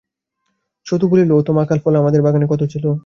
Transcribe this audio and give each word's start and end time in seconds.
সতু 0.87 1.05
বলিল, 1.11 1.29
ও 1.31 1.41
তো 1.41 1.51
মাকাল 1.57 1.77
ফল-আমাদের 1.83 2.21
বাগানে 2.21 2.45
ক-ত 2.47 2.61
ছিল! 2.73 2.85